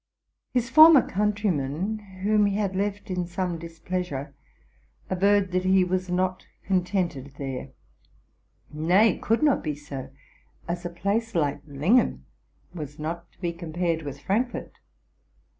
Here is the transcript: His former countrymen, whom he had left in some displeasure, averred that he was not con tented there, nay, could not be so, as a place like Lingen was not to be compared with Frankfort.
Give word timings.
His 0.51 0.67
former 0.67 1.07
countrymen, 1.07 1.99
whom 2.23 2.47
he 2.47 2.55
had 2.55 2.75
left 2.75 3.11
in 3.11 3.27
some 3.27 3.59
displeasure, 3.59 4.33
averred 5.11 5.51
that 5.51 5.63
he 5.63 5.83
was 5.83 6.09
not 6.09 6.47
con 6.67 6.83
tented 6.83 7.35
there, 7.37 7.69
nay, 8.73 9.19
could 9.19 9.43
not 9.43 9.61
be 9.63 9.75
so, 9.75 10.09
as 10.67 10.83
a 10.87 10.89
place 10.89 11.35
like 11.35 11.61
Lingen 11.67 12.25
was 12.73 12.97
not 12.97 13.31
to 13.33 13.39
be 13.41 13.53
compared 13.53 14.01
with 14.01 14.19
Frankfort. 14.19 14.71